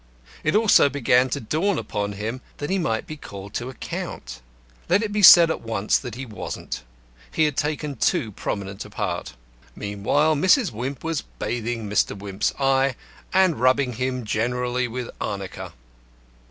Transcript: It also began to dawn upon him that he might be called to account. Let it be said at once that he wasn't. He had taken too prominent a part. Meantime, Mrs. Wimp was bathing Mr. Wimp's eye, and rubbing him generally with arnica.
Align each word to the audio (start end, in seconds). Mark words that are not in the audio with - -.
It 0.43 0.55
also 0.55 0.89
began 0.89 1.29
to 1.29 1.39
dawn 1.39 1.77
upon 1.77 2.13
him 2.13 2.41
that 2.57 2.71
he 2.71 2.79
might 2.79 3.05
be 3.05 3.15
called 3.15 3.53
to 3.53 3.69
account. 3.69 4.41
Let 4.89 5.03
it 5.03 5.11
be 5.11 5.21
said 5.21 5.51
at 5.51 5.61
once 5.61 5.99
that 5.99 6.15
he 6.15 6.25
wasn't. 6.25 6.81
He 7.31 7.43
had 7.45 7.55
taken 7.55 7.97
too 7.97 8.31
prominent 8.31 8.83
a 8.83 8.89
part. 8.89 9.35
Meantime, 9.75 10.41
Mrs. 10.41 10.71
Wimp 10.71 11.03
was 11.03 11.21
bathing 11.21 11.87
Mr. 11.87 12.17
Wimp's 12.17 12.51
eye, 12.59 12.95
and 13.31 13.59
rubbing 13.59 13.93
him 13.93 14.25
generally 14.25 14.87
with 14.87 15.07
arnica. 15.21 15.71